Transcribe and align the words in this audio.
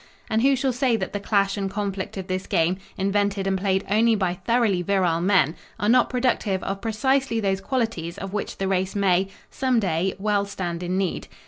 And 0.31 0.41
who 0.41 0.55
shall 0.55 0.73
say 0.73 0.95
that 0.97 1.13
the 1.13 1.19
clash 1.19 1.57
and 1.57 1.69
conflict 1.69 2.17
of 2.17 2.25
this 2.25 2.47
game, 2.47 2.77
invented 2.97 3.45
and 3.45 3.55
played 3.55 3.85
only 3.87 4.15
by 4.15 4.33
thoroughly 4.33 4.81
virile 4.81 5.21
men, 5.21 5.53
are 5.79 5.87
not 5.89 6.09
productive 6.09 6.63
of 6.63 6.81
precisely 6.81 7.39
those 7.39 7.61
qualities 7.61 8.17
of 8.17 8.33
which 8.33 8.57
the 8.57 8.67
race 8.67 8.95
may, 8.95 9.27
some 9.51 9.79
day, 9.79 10.15
well 10.17 10.45
stand 10.45 10.81
in 10.81 10.97
need. 10.97 11.27